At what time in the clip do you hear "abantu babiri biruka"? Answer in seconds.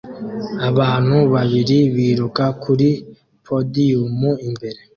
0.69-2.45